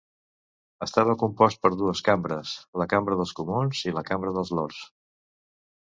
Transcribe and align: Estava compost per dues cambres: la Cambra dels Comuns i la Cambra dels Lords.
Estava 0.85 1.15
compost 1.23 1.61
per 1.67 1.71
dues 1.83 2.01
cambres: 2.09 2.55
la 2.83 2.89
Cambra 2.95 3.21
dels 3.21 3.37
Comuns 3.43 3.87
i 3.91 3.97
la 3.99 4.07
Cambra 4.11 4.37
dels 4.39 4.55
Lords. 4.61 4.85